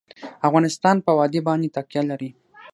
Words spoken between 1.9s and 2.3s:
لري.